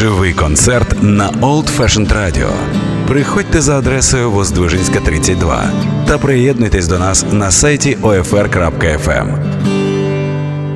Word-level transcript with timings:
Живий 0.00 0.32
концерт 0.32 1.02
на 1.02 1.30
Old 1.30 1.68
Fashioned 1.78 2.08
Radio. 2.08 2.50
Приходьте 3.06 3.60
за 3.60 3.78
адресою 3.78 4.30
Воздвижинська, 4.30 5.00
32 5.00 5.70
та 6.08 6.18
приєднуйтесь 6.18 6.86
до 6.86 6.98
нас 6.98 7.24
на 7.32 7.50
сайті 7.50 7.96
OFR.FM. 8.02 9.38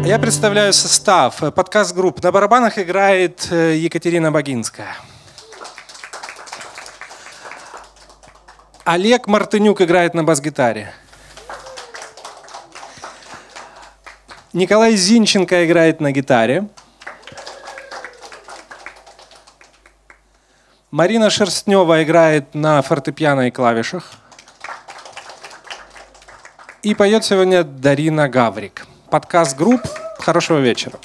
Я 0.07 0.19
представляю 0.19 0.73
состав 0.73 1.53
подкаст 1.57 1.97
групп. 1.97 2.25
На 2.25 2.33
барабанах 2.33 2.79
играет 2.79 3.49
э, 3.53 3.87
Екатерина 3.87 4.31
Богинская. 4.31 4.97
Олег 8.85 9.27
Мартынюк 9.27 9.81
играет 9.81 10.15
на 10.15 10.23
бас-гитаре. 10.23 10.93
Николай 14.53 14.97
Зинченко 14.97 15.65
играет 15.65 16.01
на 16.01 16.13
гитаре. 16.13 16.69
Марина 20.95 21.29
Шерстнева 21.29 22.05
играет 22.05 22.55
на 22.55 22.81
фортепиано 22.81 23.49
и 23.49 23.51
клавишах. 23.51 24.13
И 26.85 26.95
поет 26.95 27.25
сегодня 27.25 27.65
Дарина 27.65 28.29
Гаврик. 28.29 28.87
Подкаст 29.11 29.57
групп. 29.57 29.81
Хорошего 30.21 30.59
вечера. 30.59 31.01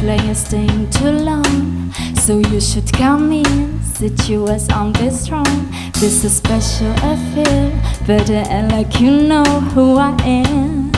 Play 0.00 0.30
a 0.30 0.34
staying 0.34 0.88
too 0.90 1.10
long. 1.10 1.92
So 2.14 2.38
you 2.38 2.60
should 2.60 2.90
come 2.92 3.32
in, 3.32 3.82
sit 3.82 4.28
you 4.28 4.48
as 4.48 4.68
on 4.70 4.92
this 4.94 5.26
throne. 5.26 5.60
This 6.00 6.24
is 6.24 6.36
special 6.36 6.92
affair, 7.12 7.70
better 8.06 8.42
and 8.48 8.72
like 8.72 9.00
you 9.00 9.10
know 9.10 9.44
who 9.74 9.96
I 9.98 10.16
am, 10.24 10.92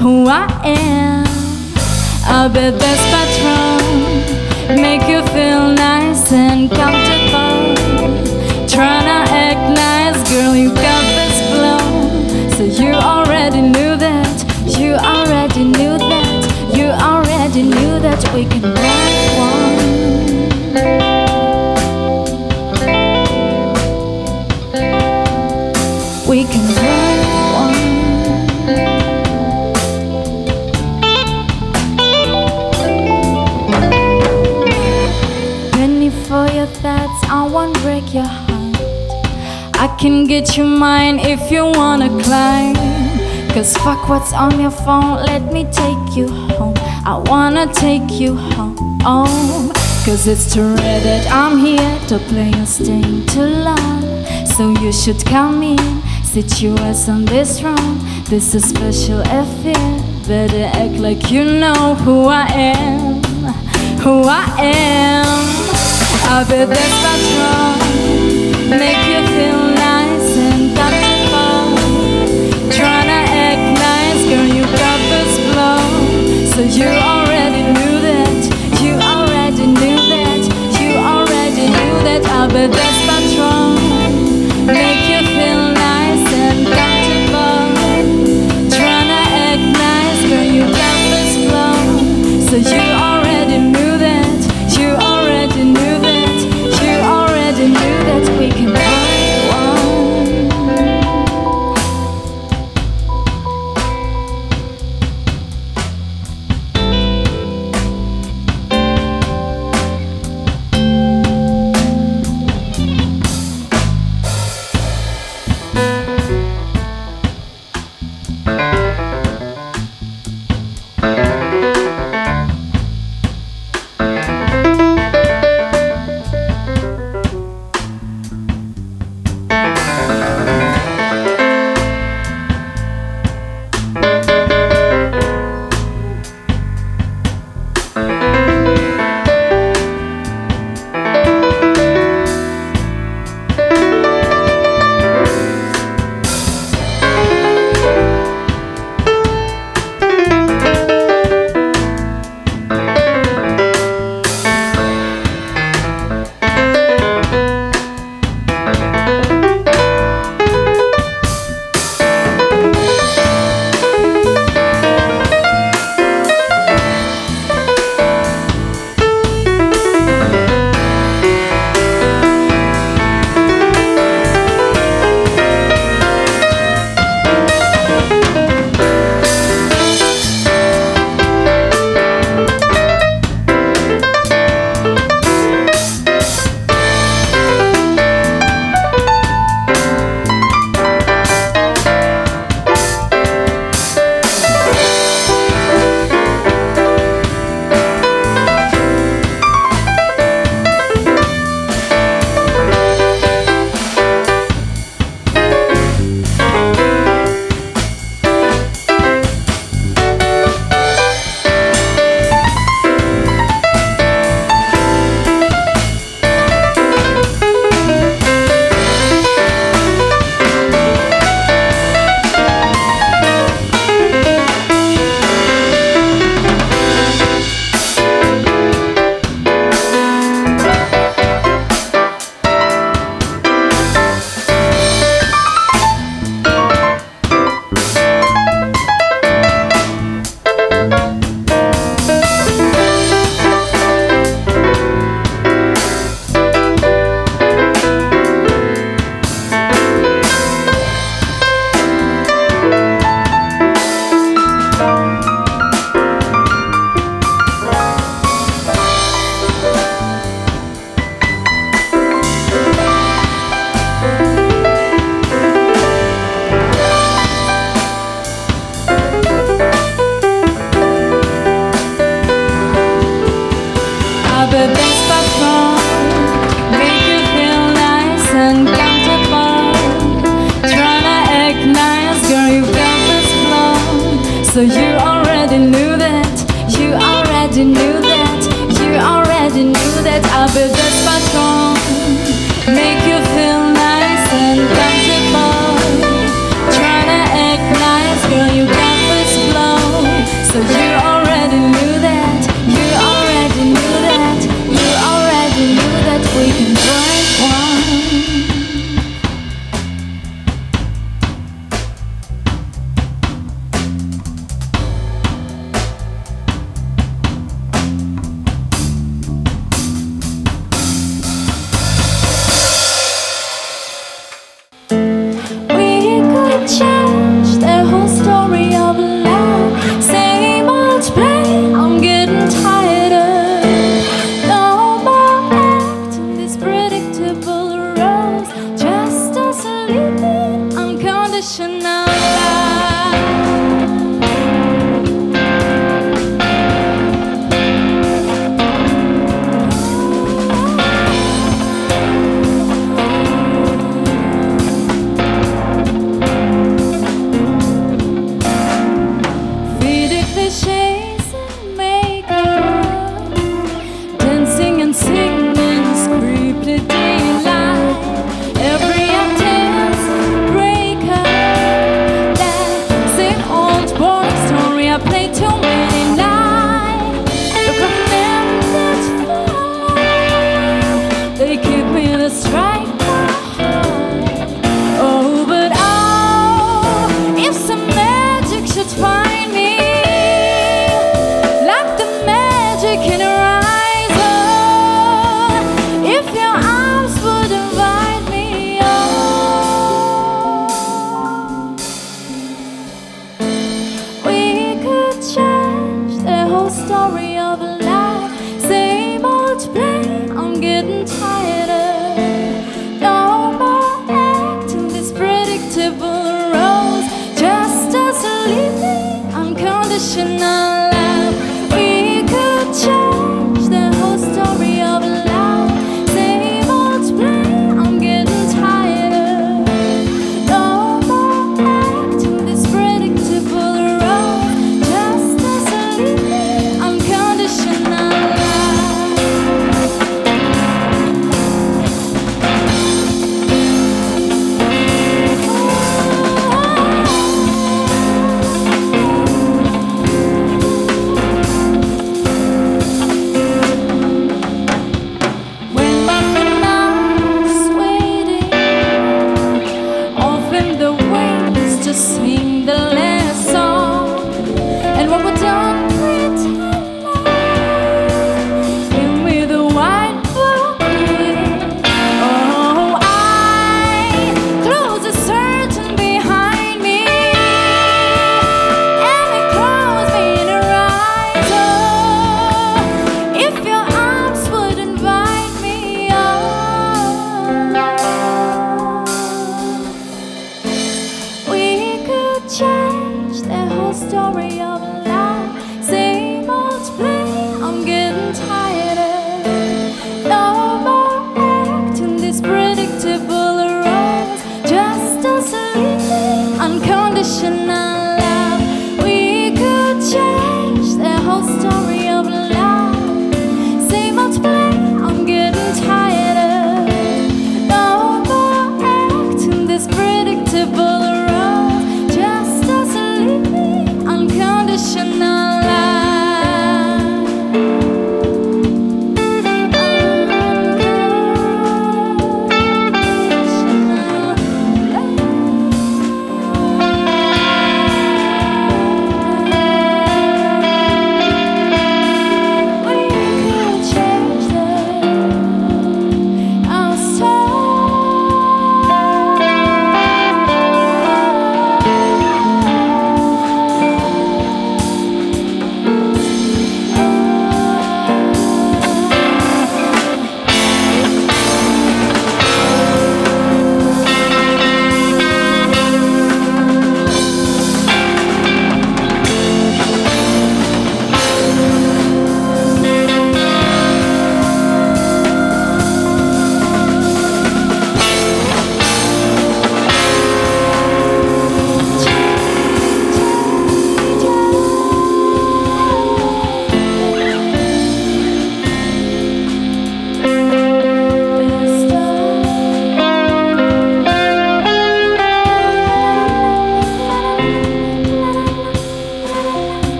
who 0.00 0.26
I 0.28 0.46
am. 0.64 1.26
I'll 2.24 2.48
be 2.48 2.70
this 2.82 3.02
patron, 3.12 4.80
make 4.80 5.06
you 5.08 5.20
feel 5.34 5.74
nice 5.74 6.32
and 6.32 6.70
comfortable. 6.70 7.01
Can 40.02 40.26
get 40.26 40.56
you 40.56 40.64
mine 40.64 41.20
if 41.20 41.48
you 41.48 41.64
wanna 41.64 42.08
climb. 42.24 42.74
Cause 43.54 43.76
fuck 43.76 44.08
what's 44.08 44.32
on 44.32 44.58
your 44.58 44.72
phone, 44.72 45.24
let 45.26 45.52
me 45.52 45.62
take 45.70 46.16
you 46.16 46.26
home. 46.26 46.74
I 47.06 47.22
wanna 47.26 47.72
take 47.72 48.10
you 48.10 48.34
home. 48.34 49.70
Cause 50.04 50.26
it's 50.26 50.52
too 50.52 50.74
rare 50.74 51.00
that 51.08 51.24
I'm 51.30 51.56
here 51.56 52.00
to 52.08 52.18
play 52.18 52.50
a 52.50 52.66
sting 52.66 53.24
too 53.26 53.46
long. 53.68 54.02
So 54.44 54.72
you 54.80 54.90
should 54.92 55.24
come 55.24 55.62
in, 55.62 56.02
situation 56.24 57.24
this 57.24 57.62
wrong. 57.62 58.00
This 58.24 58.56
is 58.56 58.68
special 58.68 59.20
affair. 59.20 59.86
Better 60.26 60.64
act 60.82 60.98
like 60.98 61.30
you 61.30 61.44
know 61.44 61.94
who 61.94 62.26
I 62.26 62.46
am. 62.50 63.22
Who 64.02 64.24
I 64.26 64.46
am. 64.58 65.42
I'll 66.26 66.44
be 66.44 66.64
this 66.74 66.92
patrol. 67.04 67.82
Make 68.68 69.06
you 69.06 69.31
So 76.62 76.68
you 76.68 76.86
already 76.86 77.62
knew 77.74 78.00
that. 78.06 78.38
You 78.80 78.94
already 78.94 79.66
knew 79.66 79.98
that. 80.14 80.42
You 80.78 80.94
already 80.94 81.66
knew 81.66 81.94
that. 82.06 82.22
I'll 82.30 82.46
be 82.46 82.70
this 82.70 82.98
patrol. 83.02 83.74
Make 84.64 85.02
you 85.10 85.26
feel 85.26 85.74
nice 85.74 86.22
and 86.30 86.62
comfortable. 86.70 87.66
Tryna 88.70 89.22
act 89.50 89.66
nice, 89.74 90.22
girl, 90.30 90.46
you 90.54 90.64
this. 90.70 91.34
So 92.48 92.56
you 92.56 92.91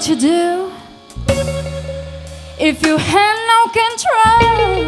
what 0.00 0.08
you 0.08 0.16
do 0.16 0.72
if 2.58 2.86
you 2.86 2.96
had 2.96 3.36
no 3.52 3.60
control? 3.80 4.80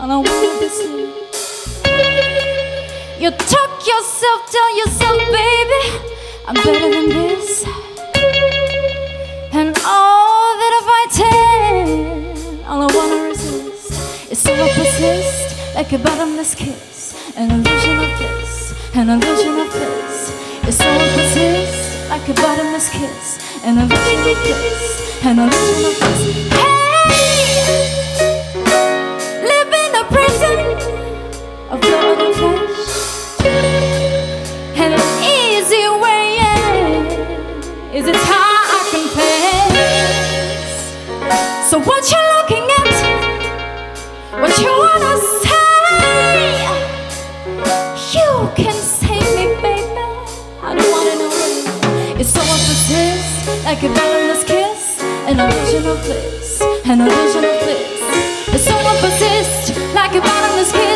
I 0.00 0.06
don't 0.08 0.26
want. 0.26 0.44
You 3.20 3.30
took 3.30 3.72
yourself, 3.86 4.38
tell 4.50 4.70
yourself, 4.78 5.18
baby, 5.28 5.82
I'm 6.46 6.54
better 6.54 6.90
than 6.90 7.08
this. 7.10 7.64
And 9.52 9.76
all 9.84 10.56
that 10.60 10.72
if 10.80 10.86
I 10.88 11.06
take, 11.22 12.66
all 12.66 12.80
I 12.80 12.86
don't 12.86 12.96
wanna 12.96 13.28
resist 13.28 14.32
is 14.32 14.38
so 14.38 14.54
I 14.54 14.70
persist 14.70 15.74
like 15.74 15.92
a 15.92 15.98
bottomless 15.98 16.54
kiss, 16.54 17.14
an 17.36 17.50
illusion 17.50 17.98
of 18.00 18.18
bliss, 18.18 18.74
an 18.94 19.10
illusion 19.10 19.60
of 19.60 19.70
bliss. 19.70 20.32
It's 20.66 20.78
so 20.78 20.88
I 20.88 21.08
persist 21.12 22.08
like 22.08 22.26
a 22.26 22.34
bottomless 22.34 22.88
kiss, 22.88 23.43
an 23.64 23.78
illusion 23.78 24.18
of 24.18 24.36
bliss, 24.42 25.24
an 25.24 25.38
illusion 25.38 25.84
of 25.86 25.94
bliss. 25.98 26.22
Hey, 26.52 27.48
live 29.40 29.72
in 29.72 29.94
a 29.94 30.04
of 31.72 31.80
blood 31.80 32.20
and 32.20 32.34
flesh. 32.36 33.40
And 34.76 34.92
an 34.92 35.00
easy 35.24 35.84
way 36.04 36.24
in 36.44 37.08
is 37.94 38.04
it 38.06 38.16
hard 38.28 38.66
I 38.76 38.80
confess. 38.92 40.76
So 41.70 41.76
what 41.80 42.02
you 42.12 42.20
looking 42.36 42.66
at? 42.82 42.94
What 44.42 44.52
you 44.60 44.72
wanna 44.84 45.16
say? 45.40 45.64
You 48.12 48.30
can 48.54 48.76
say 48.76 49.20
me, 49.36 49.46
baby. 49.62 50.04
I 50.62 50.64
don't 50.76 50.90
wanna 50.92 51.14
know. 51.16 51.32
It's 52.20 52.30
so 52.30 52.42
like 53.64 53.82
a 53.82 53.88
bottomless 53.88 54.44
kiss, 54.44 55.00
an 55.24 55.40
of 55.40 55.50
bliss, 56.04 56.60
an 56.84 57.00
of 57.00 57.08
bliss. 57.64 58.00
It's 58.52 58.64
so 58.64 58.76
persist 59.00 59.72
like 59.94 60.14
a 60.14 60.20
bottomless 60.20 60.70
kiss, 60.70 60.93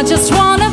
I 0.00 0.02
just 0.02 0.32
wanna 0.32 0.69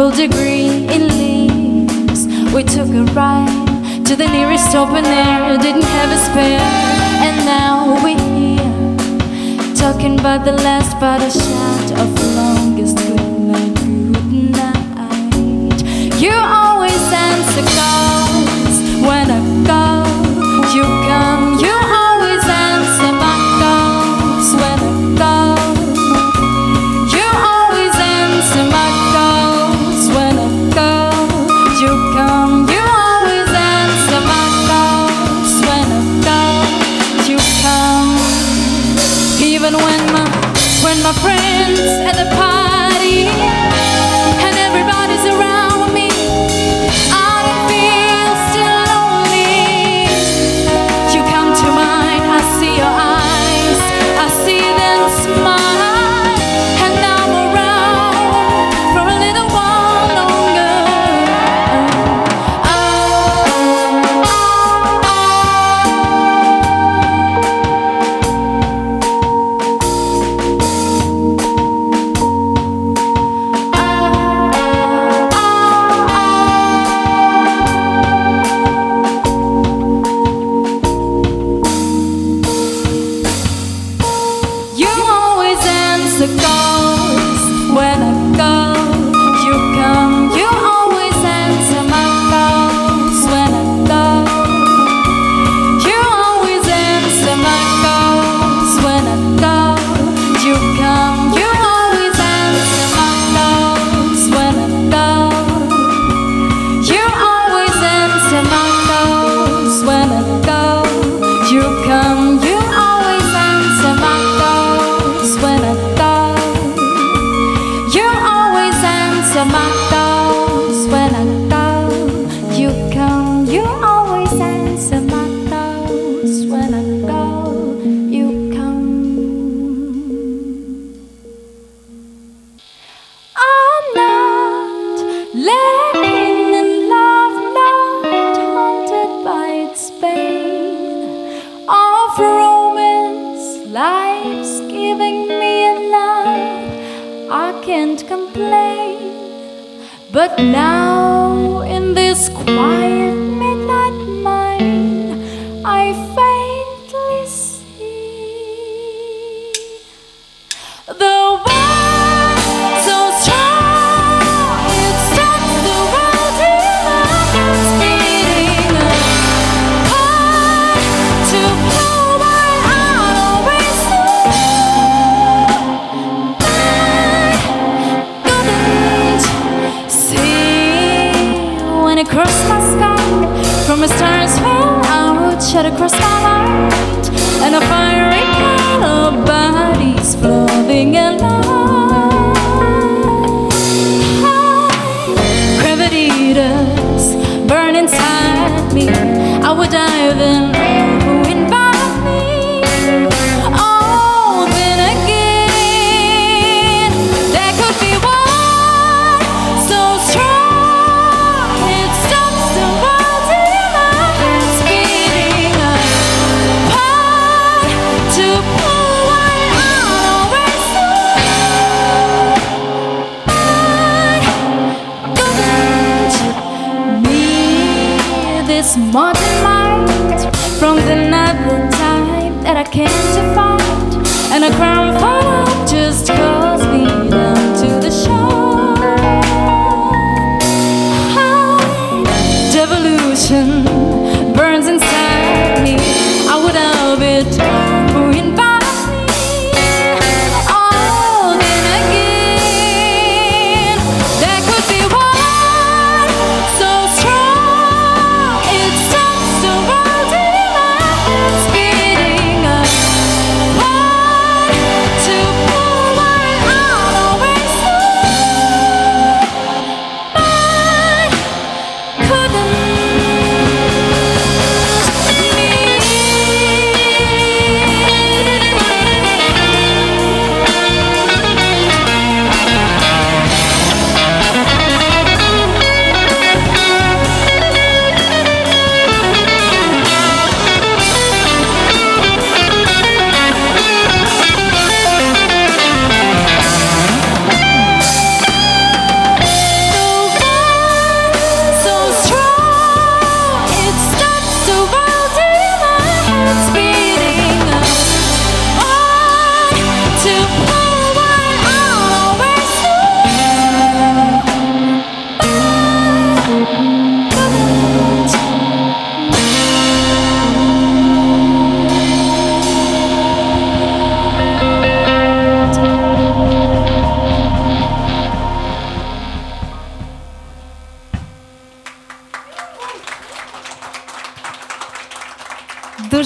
and 0.00 0.14
degree 0.14 0.47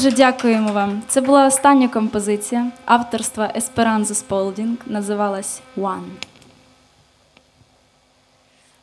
Дуже 0.02 0.16
дякуємо 0.16 0.72
вам. 0.72 1.02
Це 1.08 1.20
була 1.20 1.46
остання 1.46 1.88
композиція 1.88 2.66
авторства 2.84 3.52
Есперанзо 3.56 4.14
Сполдінг. 4.14 4.76
Називалась 4.86 5.60
One. 5.76 6.08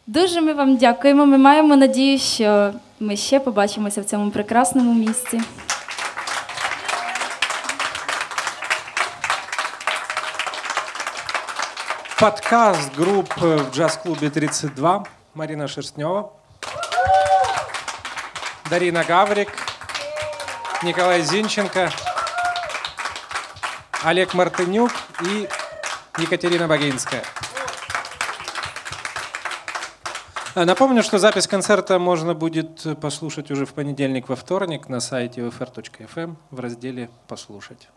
Дуже 0.07 0.41
ми 0.41 0.53
вам 0.53 0.77
дякуємо. 0.77 1.25
Ми 1.25 1.37
маємо 1.37 1.75
надію, 1.75 2.19
що 2.19 2.73
ми 2.99 3.17
ще 3.17 3.39
побачимося 3.39 4.01
в 4.01 4.05
цьому 4.05 4.31
прекрасному 4.31 4.93
місці. 4.93 5.41
Подкаст 12.19 12.97
группы 12.97 13.55
в 13.55 13.75
джаз-клубе 13.75 14.29
32. 14.29 15.05
Марина 15.35 15.67
Шерстнева. 15.67 16.29
Дарина 18.69 19.03
Гаврик. 19.03 19.78
Николай 20.83 21.21
Зинченко. 21.21 21.91
Олег 24.03 24.33
Мартынюк 24.33 24.91
и 25.25 25.49
Екатерина 26.19 26.67
Богинская. 26.67 27.23
Напомню, 30.55 31.03
что 31.03 31.19
запись 31.19 31.47
концерта 31.47 31.99
можно 31.99 32.33
будет 32.33 32.85
послушать 33.01 33.51
уже 33.51 33.65
в 33.65 33.73
понедельник, 33.73 34.29
во 34.29 34.35
вторник 34.35 34.87
на 34.89 34.99
сайте 34.99 35.41
ufr.fm 35.41 36.35
в 36.49 36.59
разделе 36.59 37.09
«Послушать». 37.27 37.89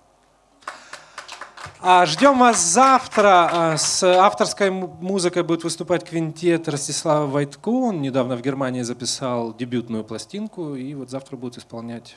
А, 1.81 2.07
Ждем 2.07 2.39
вас 2.39 2.61
завтра. 2.61 3.49
А, 3.53 3.77
С 3.77 4.03
авторской 4.05 4.71
му- 4.71 4.87
музыкой 5.01 5.43
будет 5.43 5.65
выступать 5.65 6.05
квинтет 6.09 6.69
Ростислава 6.69 7.27
Войтко. 7.27 7.69
Он 7.71 8.01
недавно 8.03 8.37
в 8.37 8.41
Германии 8.43 8.83
записал 8.83 9.53
дебютную 9.55 10.05
пластинку. 10.05 10.77
И 10.77 10.95
вот 10.95 11.11
завтра 11.11 11.37
будет 11.37 11.59
исполнять 11.59 12.17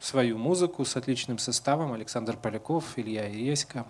свою 0.00 0.38
музыку 0.38 0.84
с 0.84 0.96
отличным 0.96 1.38
составом. 1.38 1.92
Александр 1.92 2.36
Поляков, 2.36 2.84
Илья 2.96 3.26
Еська, 3.26 3.84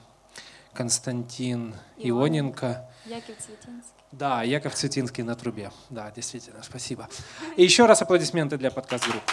Константин 0.72 1.74
Ионенко. 1.98 2.76
Яків 3.06 3.36
Цвітінський. 3.38 4.04
Да, 4.12 4.44
Яков 4.44 4.74
Цветинский 4.74 5.24
на 5.24 5.34
трубе. 5.34 5.70
Да, 5.90 6.10
действительно, 6.14 6.62
спасибо. 6.62 7.08
И 7.56 7.64
еще 7.64 7.86
раз 7.86 8.02
аплодисменты 8.02 8.56
для 8.56 8.70
подкаст-группы. 8.70 9.32